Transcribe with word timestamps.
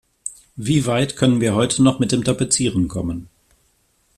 Wie 0.55 0.87
weit 0.87 1.15
können 1.15 1.41
wir 1.41 1.53
heute 1.53 1.83
noch 1.83 1.99
mit 1.99 2.11
dem 2.11 2.23
Tapezieren 2.23 2.87
kommen? 2.87 3.29